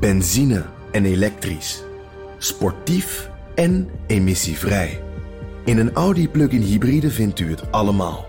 [0.00, 1.82] Benzine en elektrisch.
[2.38, 5.02] Sportief en emissievrij.
[5.64, 8.26] In een Audi plug-in hybride vindt u het allemaal.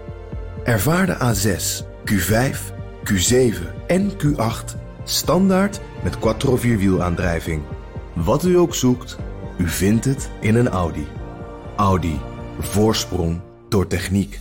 [0.64, 2.58] Ervaar de A6, Q5,
[3.04, 7.64] Q7 en Q8 standaard met quattro vierwielaandrijving.
[8.14, 9.18] Wat u ook zoekt,
[9.58, 11.08] u vindt het in een Audi.
[11.76, 12.20] Audi.
[12.60, 14.40] Voorsprong door techniek.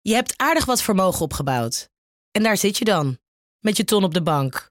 [0.00, 1.88] Je hebt aardig wat vermogen opgebouwd.
[2.30, 3.18] En daar zit je dan,
[3.60, 4.70] met je ton op de bank.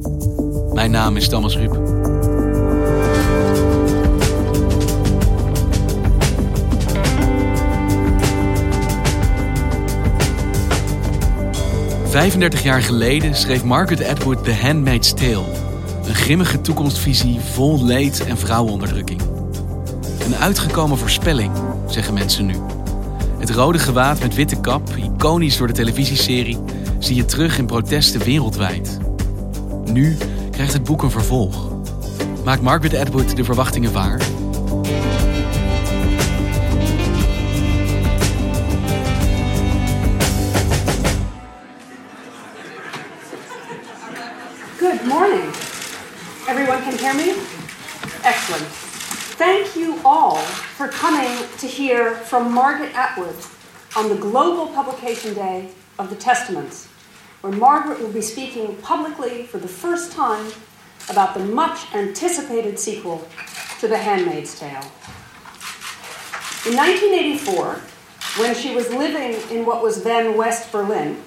[0.73, 1.79] Mijn naam is Thomas Ruip.
[12.11, 15.43] ...35 jaar geleden schreef Margaret Atwood The Handmaid's Tale.
[16.07, 19.21] Een grimmige toekomstvisie vol leed en vrouwenonderdrukking.
[20.25, 21.51] Een uitgekomen voorspelling,
[21.87, 22.55] zeggen mensen nu.
[23.37, 26.59] Het rode gewaad met witte kap, iconisch door de televisieserie,
[26.99, 28.99] zie je terug in protesten wereldwijd.
[29.85, 30.17] Nu
[30.61, 31.71] krijgt het boek een vervolg.
[32.43, 34.21] Maakt Margaret Atwood de verwachtingen waar?
[44.77, 45.43] Good morning.
[46.47, 47.35] Everyone can hear me?
[48.23, 48.67] Excellent.
[49.37, 50.37] Thank you all
[50.75, 53.47] for coming to hear from Margaret Atwood
[53.97, 56.87] on the Global Publication Day of the Testaments,
[57.41, 60.51] where Margaret will be speaking publicly for the first time
[61.09, 63.27] about the much anticipated sequel
[63.79, 64.85] to The Handmaid's Tale.
[66.65, 67.81] In 1984,
[68.37, 71.17] when she was living in what was then West Berlin,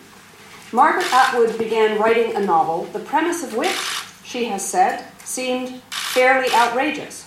[0.73, 3.77] Margaret Atwood began writing a novel, the premise of which,
[4.25, 7.27] she has said, seemed fairly outrageous.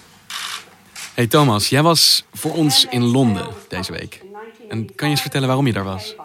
[1.16, 4.22] Hey Thomas, jij was voor ons in Londen deze week.
[4.69, 6.16] En kan je eens vertellen waarom je daar was?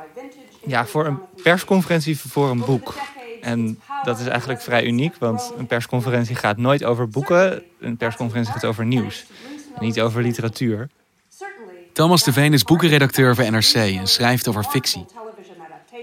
[0.67, 2.95] Ja, voor een persconferentie voor een boek.
[3.41, 7.63] En dat is eigenlijk vrij uniek, want een persconferentie gaat nooit over boeken.
[7.81, 9.25] Een persconferentie gaat over nieuws.
[9.75, 10.89] En niet over literatuur.
[11.93, 15.07] Thomas de Veen is boekenredacteur voor NRC en schrijft over fictie.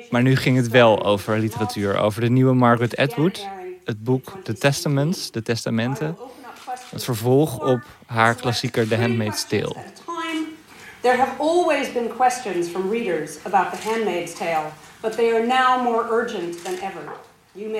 [0.09, 3.47] Maar nu ging het wel over literatuur, over de nieuwe Margaret Atwood.
[3.83, 6.17] Het boek The Testaments, de Testamenten.
[6.89, 9.75] Het vervolg op haar klassieker The Handmaid's Tale.
[11.01, 14.71] There have always been questions from readers about The Handmaid's Tale,
[15.01, 17.01] but they are now more urgent than ever.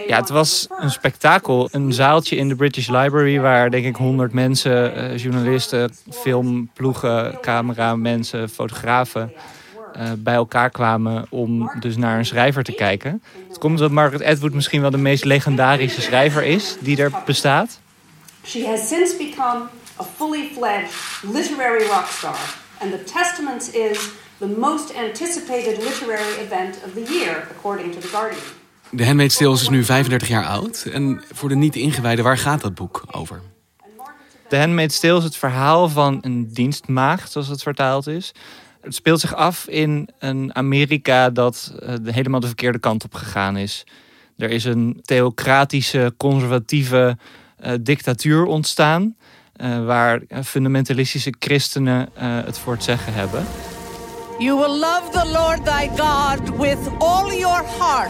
[0.08, 1.70] Ja, het was een spektakel.
[1.72, 8.50] Een zaaltje in de British Library waar denk ik honderd mensen, eh, journalisten, filmploegen, cameramensen,
[8.50, 9.32] fotografen
[9.98, 13.24] uh, bij elkaar kwamen om dus naar een schrijver te kijken.
[13.48, 17.80] Het komt omdat Margaret Atwood misschien wel de meest legendarische schrijver is die er bestaat.
[18.46, 19.62] She has since become
[20.00, 20.94] a fully fledged
[21.34, 22.68] literary rockstar.
[22.82, 28.08] And The Testaments is the most anticipated literary event of the year, according to The
[28.08, 28.44] Guardian.
[28.92, 30.86] De Handmaid's Tale is nu 35 jaar oud.
[30.94, 33.42] En voor de niet-ingewijden, waar gaat dat boek over?
[34.48, 38.32] The Handmaid's Tale is het verhaal van een dienstmaagd, zoals het vertaald is.
[38.82, 43.58] Het speelt zich af in een Amerika dat uh, helemaal de verkeerde kant op gegaan
[43.58, 43.86] is.
[44.38, 47.18] Er is een theocratische, conservatieve
[47.66, 49.16] uh, dictatuur ontstaan.
[49.62, 53.46] Uh, waar fundamentalistische christenen het voor het zeggen hebben.
[54.40, 58.10] You will love the Lord thy God with all your heart,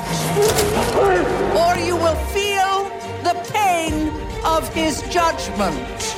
[1.55, 2.91] or you will feel
[3.23, 4.11] the pain
[4.43, 6.15] of his judgment.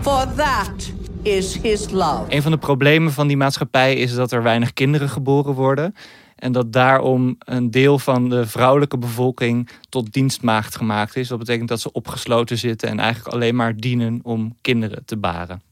[0.00, 0.92] For that
[1.22, 2.24] is his love.
[2.28, 5.94] Een van de problemen van die maatschappij is dat er weinig kinderen geboren worden.
[6.40, 11.28] En dat daarom een deel van de vrouwelijke bevolking tot dienstmaagd gemaakt is.
[11.28, 15.62] Dat betekent dat ze opgesloten zitten en eigenlijk alleen maar dienen om kinderen te baren.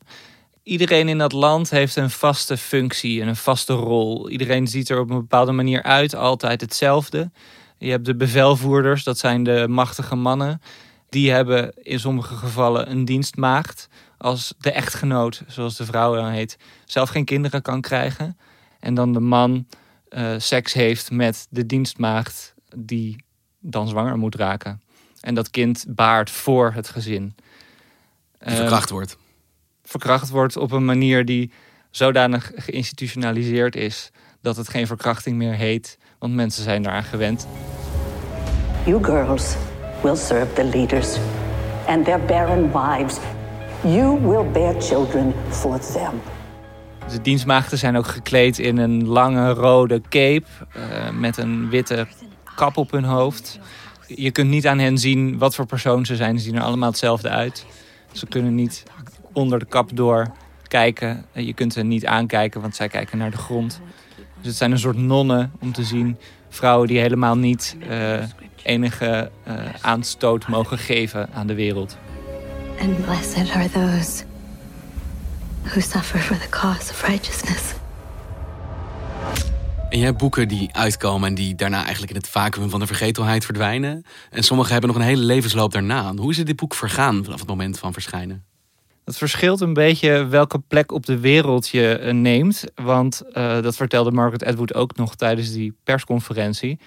[0.63, 4.31] Iedereen in dat land heeft een vaste functie en een vaste rol.
[4.31, 7.31] Iedereen ziet er op een bepaalde manier uit, altijd hetzelfde.
[7.79, 10.63] Je hebt de bevelvoerders, dat zijn de machtige mannen.
[11.09, 13.89] Die hebben in sommige gevallen een dienstmaagd.
[14.19, 18.39] Als de echtgenoot, zoals de vrouw dan heet, zelf geen kinderen kan krijgen.
[18.81, 19.67] En dan de man
[20.11, 23.25] uh, seks heeft met de dienstmaagd die
[23.59, 24.83] dan zwanger moet raken.
[25.21, 27.35] En dat kind baart voor het gezin.
[28.39, 29.13] Die verkracht wordt.
[29.13, 29.19] Uh,
[29.83, 31.53] verkracht wordt op een manier die
[31.91, 34.11] zodanig geïnstitutionaliseerd is
[34.41, 37.47] dat het geen verkrachting meer heet, want mensen zijn eraan gewend.
[38.85, 39.57] You girls
[40.03, 41.19] will serve the leaders
[41.87, 43.19] and their barren wives.
[43.83, 46.38] You will bear children for them.
[47.11, 50.47] De dienstmaagden zijn ook gekleed in een lange rode cape
[50.77, 52.07] uh, met een witte
[52.55, 53.59] kap op hun hoofd.
[54.07, 56.39] Je kunt niet aan hen zien wat voor persoon ze zijn.
[56.39, 57.67] Ze zien er allemaal hetzelfde uit.
[58.13, 58.83] Ze kunnen niet
[59.33, 60.33] onder de kap door
[60.67, 61.25] kijken.
[61.33, 63.81] Je kunt hen niet aankijken, want zij kijken naar de grond.
[64.17, 66.19] Dus het zijn een soort nonnen om te zien.
[66.49, 68.23] Vrouwen die helemaal niet uh,
[68.63, 71.99] enige uh, aanstoot mogen geven aan de wereld.
[72.81, 74.28] And blessed are those
[75.69, 77.75] who suffer for the cause of righteousness.
[79.89, 82.87] En je hebt boeken die uitkomen en die daarna eigenlijk in het vacuüm van de
[82.87, 84.05] vergetelheid verdwijnen.
[84.31, 86.15] En sommige hebben nog een hele levensloop daarna.
[86.15, 88.45] Hoe is dit boek vergaan vanaf het moment van verschijnen?
[89.05, 92.65] Het verschilt een beetje welke plek op de wereld je eh, neemt.
[92.75, 96.79] Want uh, dat vertelde Margaret Atwood ook nog tijdens die persconferentie.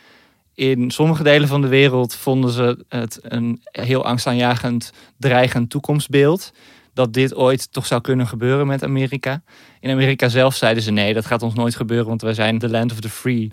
[0.53, 6.51] In sommige delen van de wereld vonden ze het een heel angstaanjagend, dreigend toekomstbeeld.
[6.93, 9.41] Dat dit ooit toch zou kunnen gebeuren met Amerika.
[9.79, 12.69] In Amerika zelf zeiden ze nee, dat gaat ons nooit gebeuren, want wij zijn the
[12.69, 13.51] land of the free.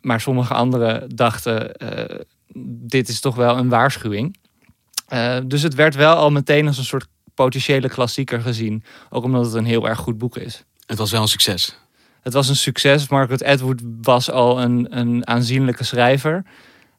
[0.00, 2.18] Maar sommige anderen dachten, uh,
[2.88, 4.36] dit is toch wel een waarschuwing.
[5.12, 8.84] Uh, dus het werd wel al meteen als een soort potentiële klassieker gezien.
[9.10, 10.64] Ook omdat het een heel erg goed boek is.
[10.86, 11.78] Het was wel een succes.
[12.22, 13.08] Het was een succes.
[13.08, 16.44] Margaret Atwood was al een, een aanzienlijke schrijver.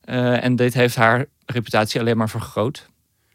[0.06, 2.90] Uh, en dit heeft haar reputatie alleen maar vergroot.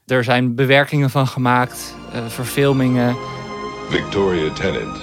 [0.07, 3.17] Er zijn bewerkingen van gemaakt, uh, verfilmingen.
[3.89, 4.97] Victoria Tennant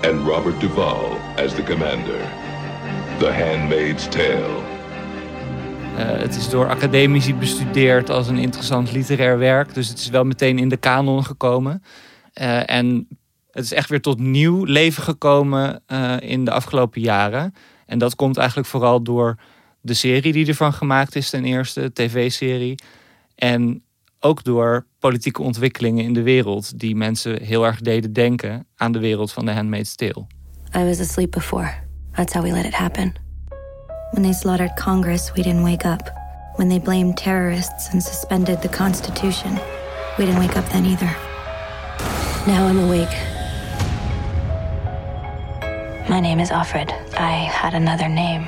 [0.00, 2.20] en Robert Duvall as the commander.
[3.18, 4.60] The Handmaid's Tale.
[5.98, 9.74] Uh, het is door academici bestudeerd als een interessant literair werk.
[9.74, 11.82] Dus het is wel meteen in de kanon gekomen.
[12.40, 13.08] Uh, en
[13.50, 17.54] het is echt weer tot nieuw leven gekomen uh, in de afgelopen jaren.
[17.86, 19.38] En dat komt eigenlijk vooral door
[19.80, 22.78] de serie die ervan gemaakt is, ten eerste, tv-serie.
[23.42, 23.82] En
[24.20, 28.98] ook door politieke ontwikkelingen in de wereld, die mensen heel erg deden denken aan de
[28.98, 30.26] wereld van The Handmaid's Tale.
[30.76, 31.70] I was asleep before.
[32.12, 33.12] That's how we let it happen.
[34.10, 36.12] When they slaughtered Congress, we didn't wake up.
[36.56, 39.52] When they blamed terrorists and suspended the Constitution,
[40.16, 41.16] we didn't wake up then either.
[42.46, 43.16] Now I'm awake.
[46.08, 46.90] My name is Alfred.
[47.18, 48.46] I had another name.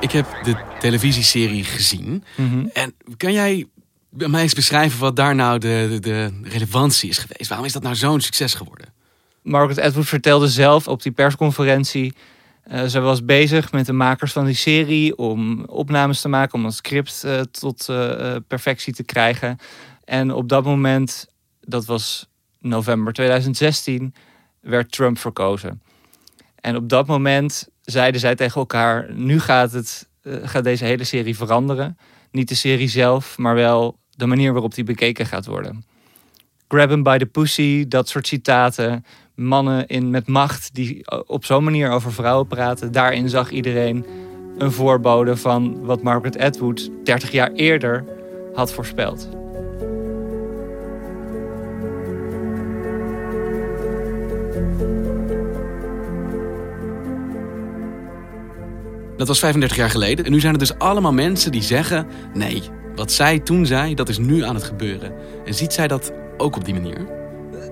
[0.00, 2.24] Ik heb de televisieserie gezien.
[2.36, 2.70] Mm -hmm.
[2.72, 3.66] En kan jij
[4.16, 7.48] mij eens beschrijven wat daar nou de, de, relevantie is geweest?
[7.48, 8.86] Waarom is dat nou zo'n succes geworden?
[9.42, 12.14] Margaret Atwood vertelde zelf op die persconferentie.
[12.72, 16.64] Uh, ze was bezig met de makers van die serie om opnames te maken, om
[16.64, 19.58] een script uh, tot uh, perfectie te krijgen.
[20.04, 21.26] En op dat moment,
[21.60, 22.28] dat was
[22.60, 24.14] november 2016,
[24.60, 25.82] werd Trump verkozen.
[26.60, 31.36] En op dat moment zeiden zij tegen elkaar: nu gaat, het, gaat deze hele serie
[31.36, 31.98] veranderen.
[32.30, 35.84] Niet de serie zelf, maar wel de manier waarop die bekeken gaat worden.
[36.68, 39.04] Grab him by the pussy, dat soort citaten.
[39.34, 42.92] Mannen in, met macht die op zo'n manier over vrouwen praten.
[42.92, 44.06] Daarin zag iedereen
[44.58, 48.04] een voorbode van wat Margaret Atwood 30 jaar eerder
[48.54, 49.28] had voorspeld.
[59.16, 60.24] Dat was 35 jaar geleden.
[60.24, 62.62] En nu zijn er dus allemaal mensen die zeggen: nee,
[62.94, 65.12] wat zij toen zei, dat is nu aan het gebeuren.
[65.44, 67.06] En ziet zij dat ook op die manier?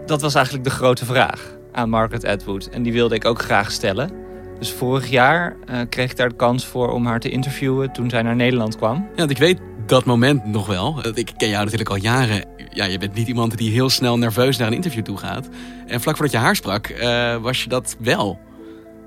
[0.06, 2.66] Dat was eigenlijk de grote vraag aan Margaret Atwood.
[2.66, 4.10] En die wilde ik ook graag stellen.
[4.58, 8.10] Dus vorig jaar uh, kreeg ik daar de kans voor om haar te interviewen toen
[8.10, 8.96] zij naar Nederland kwam.
[8.96, 11.00] Ja, want ik weet dat moment nog wel.
[11.14, 12.44] Ik ken jou natuurlijk al jaren.
[12.70, 15.48] Ja, je bent niet iemand die heel snel nerveus naar een interview toe gaat.
[15.86, 18.38] En vlak voordat je haar sprak, uh, was je dat wel.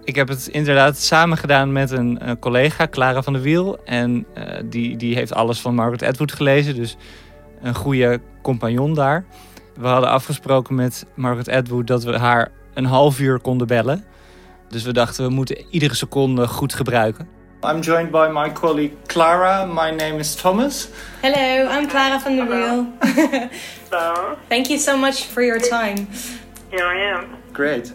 [0.07, 3.83] Ik heb het inderdaad samen gedaan met een uh, collega, Clara van der Wiel.
[3.85, 6.75] En uh, die, die heeft alles van Margaret Atwood gelezen.
[6.75, 6.97] Dus
[7.61, 9.25] een goede compagnon daar.
[9.75, 14.05] We hadden afgesproken met Margaret Atwood dat we haar een half uur konden bellen.
[14.69, 17.27] Dus we dachten, we moeten iedere seconde goed gebruiken.
[17.63, 19.65] I'm joined by my colleague Clara.
[19.65, 20.87] My name is Thomas.
[21.21, 22.85] Hello, I'm Clara van der Wiel.
[23.89, 24.35] Hello.
[24.47, 26.07] Thank you so much for your time.
[26.69, 27.25] Here I am.
[27.51, 27.93] Great.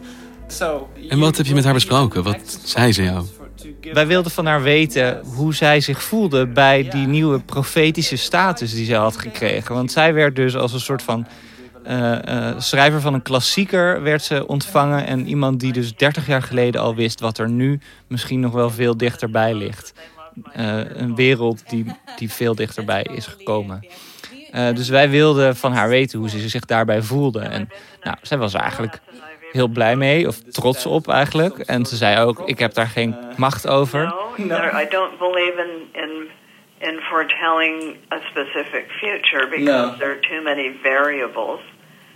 [1.09, 2.23] En wat heb je met haar besproken?
[2.23, 3.27] Wat zei ze jou?
[3.93, 8.85] Wij wilden van haar weten hoe zij zich voelde bij die nieuwe profetische status die
[8.85, 9.75] zij had gekregen.
[9.75, 11.27] Want zij werd dus als een soort van
[11.87, 15.07] uh, uh, schrijver van een klassieker werd ze ontvangen.
[15.07, 18.71] En iemand die dus 30 jaar geleden al wist wat er nu misschien nog wel
[18.71, 19.93] veel dichterbij ligt.
[20.57, 21.85] Uh, een wereld die,
[22.17, 23.87] die veel dichterbij is gekomen.
[24.53, 27.41] dus wij wilden van haar weten hoe ze zich daarbij voelde.
[27.41, 27.69] En
[28.03, 29.01] nou, zij was eigenlijk
[29.53, 31.59] heel blij mee, of trots op eigenlijk.
[31.59, 34.15] En ze zei ook, ik heb daar geen macht over.
[34.37, 35.55] No, I don't believe
[35.93, 36.29] in, in,
[36.89, 39.97] in foretelling a specific future because No.
[39.99, 41.61] there are too many variables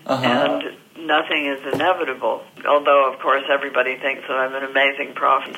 [0.09, 0.43] Uh-huh.
[0.45, 0.65] and
[0.97, 2.41] nothing is inevitable.
[2.65, 5.57] Although, of course, everybody thinks that I'm an amazing prophet.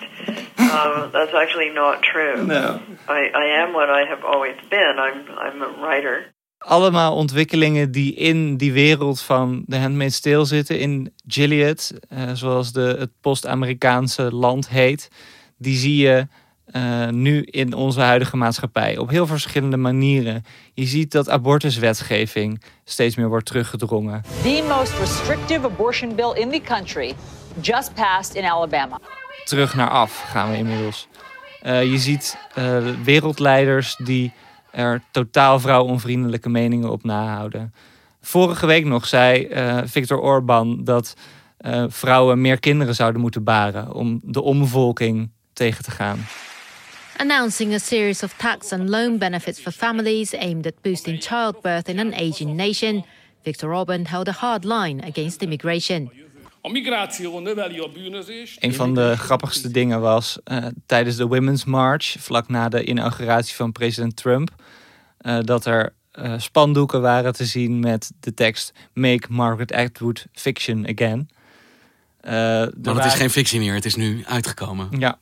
[0.59, 2.47] um, that's actually not true.
[2.47, 2.81] No.
[3.09, 4.95] I, I am what I have always been.
[4.99, 6.25] I'm, I'm a writer.
[6.59, 10.79] Allemaal ontwikkelingen die in die wereld van de Handmaid's Tale zitten.
[10.79, 15.11] In Gilead, eh, zoals de, het post-Amerikaanse land heet.
[15.57, 16.27] Die zie je
[16.67, 20.45] eh, nu in onze huidige maatschappij op heel verschillende manieren.
[20.75, 24.23] Je ziet dat abortuswetgeving steeds meer wordt teruggedrongen.
[24.43, 27.15] The most restrictive abortion bill in the country
[27.61, 29.01] just passed in Alabama.
[29.45, 31.09] Terug naar af gaan we inmiddels.
[31.61, 32.39] Eh, je ziet
[33.05, 34.33] wereldleiders die
[34.71, 37.75] er totaal vrouwonvriendelijke meningen op nahouden.
[38.21, 41.15] Vorige week nog zei eh, Viktor Orban dat
[41.57, 46.19] eh, vrouwen meer kinderen zouden moeten baren om de omvolking tegen te gaan.
[47.19, 51.99] announcing a series of tax and loan benefits for families aimed at boosting childbirth in
[51.99, 53.05] an aging nation,
[53.43, 56.11] Viktor Orban held a hard line against immigration.
[58.59, 63.55] Een van de grappigste dingen was eh, tijdens de Women's March, vlak na de inauguratie
[63.55, 64.51] van president Trump,
[65.19, 70.89] eh, dat er eh, spandoeken waren te zien met de tekst Make Margaret Atwood Fiction
[70.89, 71.29] Again.
[72.83, 74.89] Maar het is geen fictie meer, het is nu uitgekomen.
[74.99, 75.19] Ja.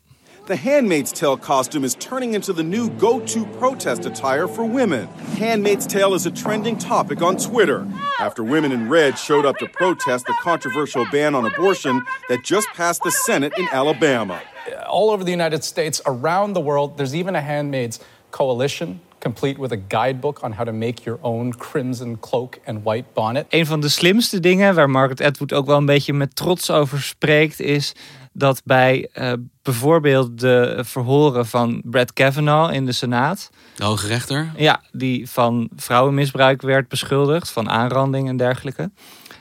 [0.47, 5.09] The Handmaid's Tale costume is turning into the new go to protest attire for women.
[5.39, 7.85] Handmaid's Tale is a trending topic on Twitter
[8.21, 12.69] after women in red showed up to protest the controversial ban on abortion that just
[12.75, 14.41] passed the Senate in Alabama.
[14.87, 16.97] all over the United States, around the world.
[16.97, 17.99] There's even a handmaids
[18.31, 23.05] coalition, complete with a guidebook on how to make your own crimson cloak and white
[23.13, 23.47] bonnet.
[23.49, 27.03] Een van de slimste dingen waar Margaret Atwood ook wel een beetje met trots over
[27.03, 27.93] spreekt, is
[28.33, 29.33] dat bij eh,
[29.63, 33.51] bijvoorbeeld de verhoren van Brett Kavanaugh in de Senaat.
[33.75, 34.53] De hoge rechter?
[34.57, 38.91] Ja, die van vrouwenmisbruik werd beschuldigd, van aanranding en dergelijke.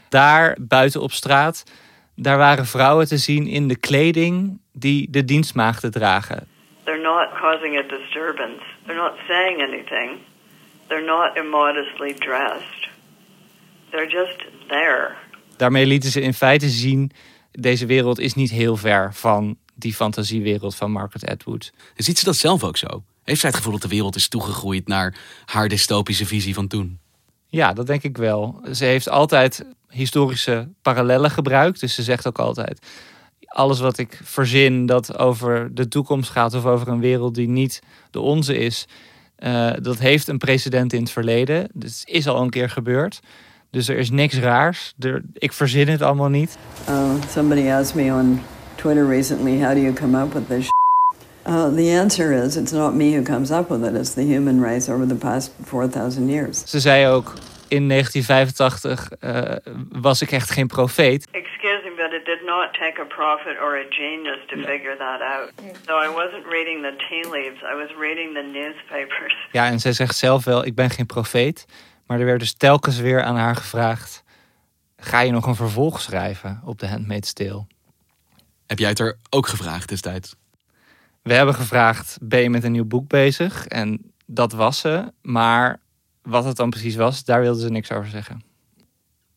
[0.09, 1.63] Daar buiten op straat,
[2.15, 6.47] daar waren vrouwen te zien in de kleding die de dienstmaagden dragen.
[6.85, 8.61] They're not causing a disturbance.
[8.85, 10.19] They're not saying anything.
[10.87, 12.89] They're not immodestly dressed.
[13.89, 15.15] They're just there.
[15.57, 17.11] Daarmee lieten ze in feite zien,
[17.51, 21.71] deze wereld is niet heel ver van die fantasiewereld van Margaret Atwood.
[21.95, 23.03] Ziet ze dat zelf ook zo?
[23.23, 25.15] Heeft zij het gevoel dat de wereld is toegegroeid naar
[25.45, 26.99] haar dystopische visie van toen?
[27.47, 28.61] Ja, dat denk ik wel.
[28.71, 31.79] Ze heeft altijd historische parallellen gebruikt.
[31.79, 32.87] Dus ze zegt ook altijd:
[33.55, 37.81] alles wat ik verzin dat over de toekomst gaat of over een wereld die niet
[38.11, 38.87] de onze is,
[39.35, 41.67] eh, dat heeft een precedent in het verleden.
[41.73, 43.19] Dus het is al een keer gebeurd.
[43.71, 44.93] Dus er is niks raars.
[44.99, 46.57] Er, ik verzin het allemaal niet.
[46.89, 48.41] Uh, somebody asked me on
[48.75, 50.69] Twitter recently, how do you come up with this?
[51.47, 53.95] Uh, the answer is, it's not me who comes up with it.
[53.95, 56.63] It's the human race over the past 4,000 years.
[56.65, 57.33] Ze zei ook
[57.67, 59.55] in 1985 eh,
[59.91, 61.27] was ik echt geen profeet.
[62.45, 65.51] Not take a prophet or a genius to figure that out.
[65.85, 69.47] So I wasn't reading the tea leaves, I was reading the newspapers.
[69.51, 71.65] Ja, en zij zegt zelf wel, ik ben geen profeet.
[72.05, 74.23] Maar er werd dus telkens weer aan haar gevraagd...
[74.97, 77.65] ga je nog een vervolg schrijven op de Handmaid's Tale?
[78.65, 80.35] Heb jij het er ook gevraagd destijds?
[81.21, 83.67] We hebben gevraagd, ben je met een nieuw boek bezig?
[83.67, 85.79] En dat was ze, maar
[86.21, 88.43] wat het dan precies was, daar wilde ze niks over zeggen.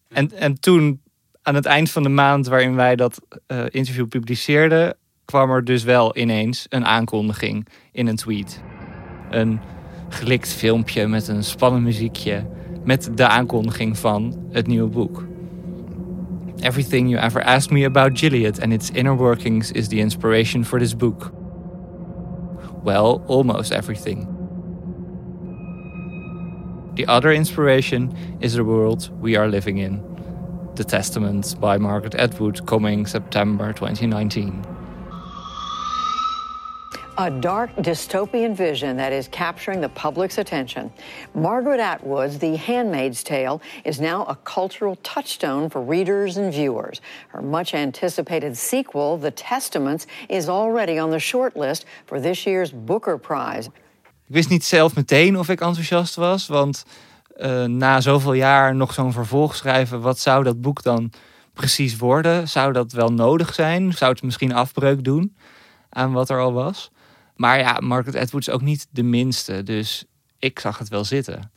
[0.09, 1.03] En, en toen,
[1.49, 4.97] aan het eind van de maand waarin wij dat eh, interview publiceerden...
[5.25, 8.63] kwam er dus wel ineens een aankondiging in een tweet.
[9.31, 9.61] Een
[10.09, 12.47] gelikt filmpje met een spannend muziekje...
[12.85, 15.27] met de aankondiging van het nieuwe boek.
[16.61, 20.79] Everything you ever asked me about Gilead and its inner workings is the inspiration for
[20.79, 21.33] this book.
[22.85, 24.27] Well, almost everything.
[26.95, 30.18] The other inspiration is the world we are living in.
[30.79, 34.65] The Testament by Margaret Atwood, coming September 2019.
[37.19, 40.93] A dark dystopian vision that is capturing the public's attention.
[41.35, 47.01] Margaret Atwood's The Handmaid's Tale is now a cultural touchstone for readers and viewers.
[47.31, 53.19] Her much anticipated sequel, The Testaments, is already on the shortlist for this year's Booker
[53.19, 53.67] Prize.
[54.29, 56.85] Ik wist niet zelf meteen of ik enthousiast was, want
[57.39, 61.13] eh, na zoveel jaar nog zo'n vervolg schrijven, wat zou dat boek dan
[61.53, 62.49] precies worden?
[62.49, 63.93] Zou dat wel nodig zijn?
[63.93, 65.37] Zou het misschien afbreuk doen
[65.91, 66.91] aan wat er al was?
[67.37, 70.05] Maar ja, Margaret Atwood is ook niet de minste, dus
[70.39, 71.51] ik zag het wel zitten.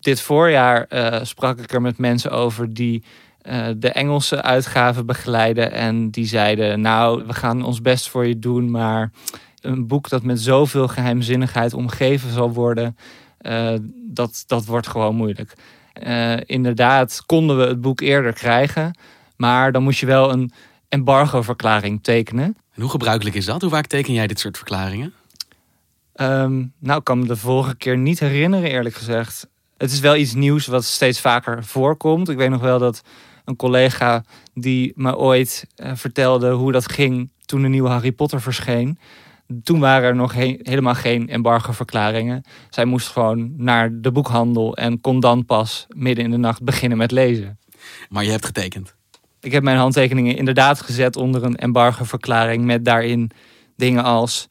[0.00, 3.04] Dit voorjaar eh, sprak ik er met mensen over die
[3.42, 5.72] eh, de Engelse uitgave begeleiden.
[5.72, 9.10] En die zeiden, nou, we gaan ons best voor je doen, maar
[9.60, 12.96] een boek dat met zoveel geheimzinnigheid omgeven zal worden,
[13.94, 15.52] dat, dat wordt gewoon moeilijk.
[16.06, 18.98] Uh, inderdaad, konden we het boek eerder krijgen,
[19.36, 20.52] maar dan moest je wel een
[20.88, 22.56] embargo-verklaring tekenen.
[22.74, 23.60] En hoe gebruikelijk is dat?
[23.60, 25.12] Hoe vaak teken jij dit soort verklaringen?
[26.14, 29.46] Um, nou, ik kan me de vorige keer niet herinneren, eerlijk gezegd.
[29.76, 32.28] Het is wel iets nieuws wat steeds vaker voorkomt.
[32.28, 33.02] Ik weet nog wel dat
[33.44, 38.40] een collega die me ooit uh, vertelde hoe dat ging toen de nieuwe Harry Potter
[38.40, 38.98] verscheen.
[39.62, 42.44] Toen waren er nog he helemaal geen embargo-verklaringen.
[42.70, 46.98] Zij moest gewoon naar de boekhandel en kon dan pas midden in de nacht beginnen
[46.98, 47.58] met lezen.
[48.08, 48.94] Maar je hebt getekend?
[49.40, 53.30] Ik heb mijn handtekeningen inderdaad gezet onder een embargo-verklaring met daarin
[53.76, 54.48] dingen als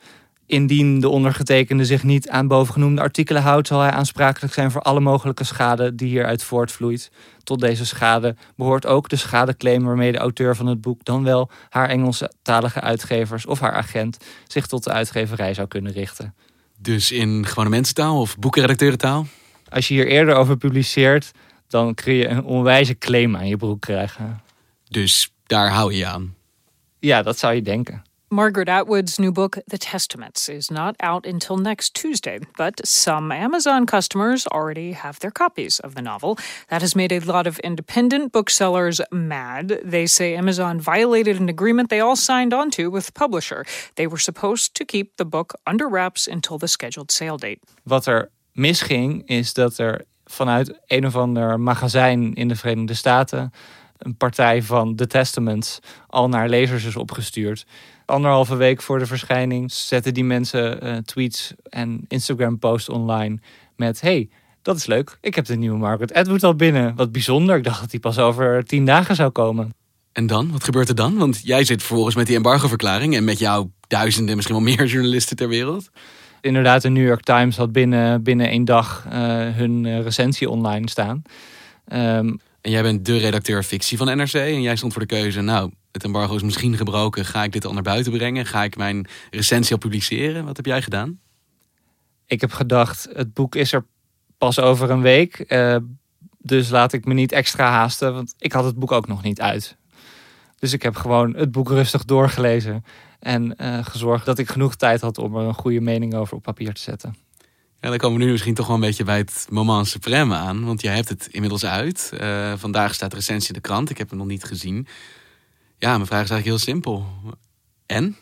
[0.49, 4.99] Indien de ondergetekende zich niet aan bovengenoemde artikelen houdt, zal hij aansprakelijk zijn voor alle
[4.99, 7.11] mogelijke schade die hieruit voortvloeit.
[7.43, 11.49] Tot deze schade behoort ook de schadeclaim waarmee de auteur van het boek, dan wel
[11.69, 16.35] haar Engelstalige uitgevers of haar agent, zich tot de uitgeverij zou kunnen richten.
[16.77, 19.25] Dus in gewone mensentaal of boekenredacteurentaal?
[19.69, 21.31] Als je hier eerder over publiceert,
[21.67, 24.41] dan kun je een onwijze claim aan je broek krijgen.
[24.87, 26.35] Dus daar hou je aan?
[26.99, 28.07] Ja, dat zou je denken.
[28.31, 33.87] Margaret Atwood's new book, The Testaments, is not out until next Tuesday, but some Amazon
[33.87, 36.37] customers already have their copies of the novel.
[36.67, 39.81] That has made a lot of independent booksellers mad.
[39.83, 43.65] They say Amazon violated an agreement they all signed onto with the publisher.
[43.95, 47.59] They were supposed to keep the book under wraps until the scheduled sale date.
[47.83, 53.51] Wat er misging, is dat er vanuit een of ander magazijn in de Verenigde Staten
[53.97, 57.65] een partij van The Testaments al naar lezers is opgestuurd
[58.09, 63.39] anderhalve week voor de verschijning zetten die mensen uh, tweets en Instagram-posts online
[63.75, 64.29] met: Hey,
[64.61, 65.17] dat is leuk.
[65.21, 66.95] Ik heb de nieuwe Margaret Atwood al binnen.
[66.95, 67.57] Wat bijzonder.
[67.57, 69.73] Ik dacht dat die pas over tien dagen zou komen.
[70.11, 70.51] En dan?
[70.51, 71.17] Wat gebeurt er dan?
[71.17, 75.35] Want jij zit vervolgens met die embargo-verklaring en met jouw duizenden, misschien wel meer journalisten
[75.35, 75.89] ter wereld.
[76.41, 79.13] Inderdaad, de New York Times had binnen, binnen één dag uh,
[79.49, 81.21] hun uh, recensie online staan.
[81.93, 85.41] Um, en jij bent de redacteur fictie van NRC en jij stond voor de keuze,
[85.41, 87.25] nou, het embargo is misschien gebroken.
[87.25, 88.45] Ga ik dit al naar buiten brengen?
[88.45, 90.45] Ga ik mijn recensie al publiceren?
[90.45, 91.19] Wat heb jij gedaan?
[92.25, 93.85] Ik heb gedacht, het boek is er
[94.37, 95.45] pas over een week.
[95.47, 95.75] Uh,
[96.37, 99.41] dus laat ik me niet extra haasten, want ik had het boek ook nog niet
[99.41, 99.77] uit.
[100.59, 102.83] Dus ik heb gewoon het boek rustig doorgelezen
[103.19, 106.43] en uh, gezorgd dat ik genoeg tijd had om er een goede mening over op
[106.43, 107.15] papier te zetten.
[107.81, 110.65] Ja, dan komen we nu misschien toch wel een beetje bij het moment supreme aan.
[110.65, 112.11] Want jij hebt het inmiddels uit.
[112.13, 113.89] Uh, vandaag staat de recensie in de krant.
[113.89, 114.87] Ik heb hem nog niet gezien.
[115.79, 117.05] Ja, mijn vraag is eigenlijk heel simpel.
[117.85, 118.15] En?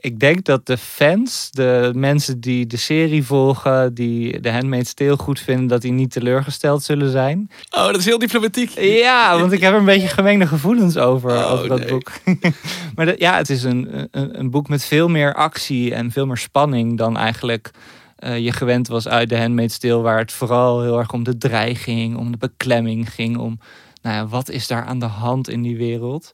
[0.00, 5.16] Ik denk dat de fans, de mensen die de serie volgen, die de Handmaid's Tale
[5.16, 7.50] goed vinden, dat die niet teleurgesteld zullen zijn.
[7.70, 8.70] Oh, dat is heel diplomatiek.
[8.80, 12.12] Ja, want ik heb er een beetje gemengde gevoelens over, oh, over dat boek.
[12.94, 16.36] maar ja, het is een, een, een, boek met veel meer actie en veel meer
[16.36, 17.70] spanning dan eigenlijk
[18.18, 21.38] uh, je gewend was uit de Handmaid's Tale, waar het vooral heel erg om de
[21.38, 23.58] dreiging, om de beklemming ging, om
[24.02, 26.32] nou ja, wat is daar aan de hand in die wereld?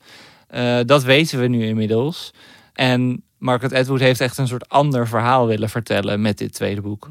[0.55, 2.33] Uh, dat weten we nu inmiddels.
[2.73, 7.11] En Margaret Atwood heeft echt een soort ander verhaal willen vertellen met dit tweede boek.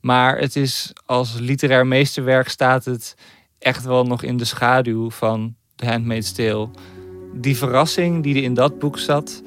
[0.00, 3.14] Maar het is als literair meesterwerk staat het
[3.58, 6.68] echt wel nog in de schaduw van The Handmaid's Tale.
[7.34, 9.42] Die verrassing die er in dat boek zat,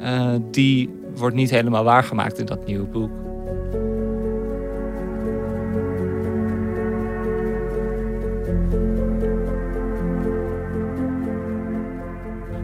[0.00, 3.31] uh, die wordt niet helemaal waargemaakt in dat nieuwe boek.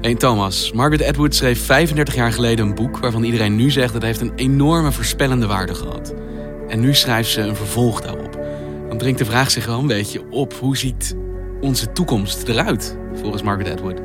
[0.09, 4.03] Hey Thomas, Margaret Atwood schreef 35 jaar geleden een boek waarvan iedereen nu zegt dat
[4.03, 6.15] het heeft een enorme voorspellende waarde gehad.
[6.69, 8.39] En nu schrijft ze een vervolg daarop.
[8.89, 11.17] Dan dringt de vraag zich wel een beetje op: hoe ziet
[11.61, 14.01] onze toekomst eruit volgens Margaret Atwood?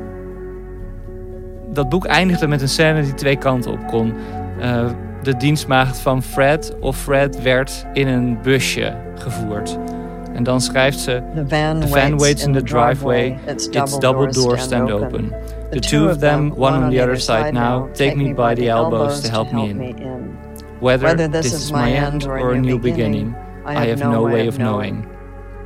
[1.72, 4.14] Dat boek eindigde met een scène die twee kanten op kon.
[4.60, 4.90] Uh,
[5.22, 9.78] de dienstmaagd van Fred of Fred werd in een busje gevoerd.
[10.34, 14.62] En dan schrijft ze: The van, the van waits in the driveway, its double doors
[14.62, 15.32] stand open.
[15.70, 19.20] The two of them, one on the other side now, take me by the elbows
[19.22, 20.36] to help me in.
[20.80, 25.08] Whether this is my end or a new beginning, I have no way of knowing.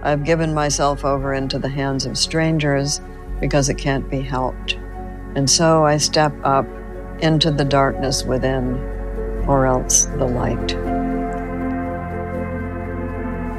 [0.02, 3.00] I've given myself over into the hands of strangers
[3.40, 4.78] because it can't be helped.
[5.34, 6.66] And so I step up
[7.20, 8.76] into the darkness within,
[9.46, 10.76] or else the light.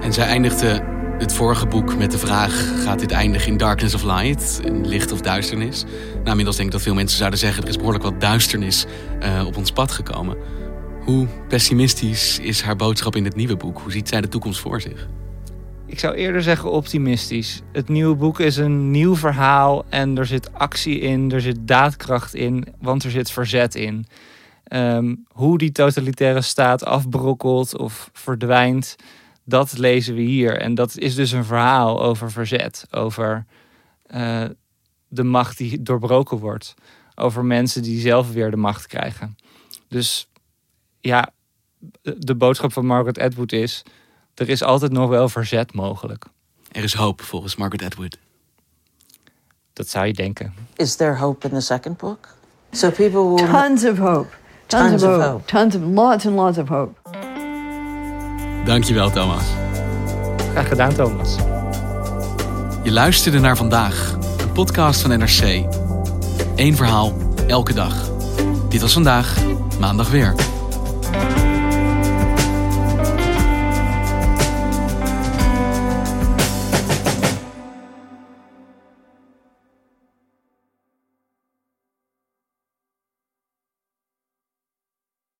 [0.01, 0.81] En zij eindigde
[1.19, 5.11] het vorige boek met de vraag: gaat dit eindigen in Darkness of Light, in licht
[5.11, 5.83] of duisternis?
[6.13, 8.85] Nou, inmiddels denk ik dat veel mensen zouden zeggen: er is behoorlijk wat duisternis
[9.23, 10.37] uh, op ons pad gekomen.
[11.05, 13.79] Hoe pessimistisch is haar boodschap in het nieuwe boek?
[13.79, 15.07] Hoe ziet zij de toekomst voor zich?
[15.85, 17.61] Ik zou eerder zeggen optimistisch.
[17.71, 22.35] Het nieuwe boek is een nieuw verhaal en er zit actie in, er zit daadkracht
[22.35, 24.05] in, want er zit verzet in.
[24.63, 28.95] Ehm, hoe die totalitaire staat afbrokkelt of verdwijnt,
[29.49, 30.57] dat lezen we hier.
[30.57, 33.45] En dat is dus een verhaal over verzet, over
[34.15, 34.45] uh,
[35.07, 36.73] de macht die doorbroken wordt,
[37.15, 39.37] over mensen die zelf weer de macht krijgen.
[39.87, 40.27] Dus
[41.01, 41.29] ja,
[42.01, 43.83] de boodschap van Margaret Atwood is:
[44.33, 46.25] er is altijd nog wel verzet mogelijk.
[46.71, 48.17] Er is hoop volgens Margaret Atwood.
[49.73, 50.53] Dat zou je denken.
[50.75, 52.27] Is there hope in the second book?
[52.71, 54.29] So people will tons of hope.
[54.65, 55.23] Tons, tons of, hope.
[55.23, 55.45] hope.
[55.45, 56.98] Tons of lots and lots of hope.
[58.69, 59.43] Dankjewel, Thomas.
[60.51, 61.35] Graag gedaan, Thomas.
[62.83, 65.65] Je luisterde naar vandaag, een podcast van NRC.
[66.55, 67.13] Eén verhaal,
[67.47, 68.09] elke dag.
[68.67, 69.37] Dit was vandaag,
[69.79, 70.35] maandag weer.